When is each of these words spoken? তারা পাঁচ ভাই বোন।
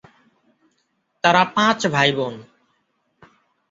তারা 1.23 1.41
পাঁচ 1.55 1.79
ভাই 1.87 2.09
বোন। 2.15 2.35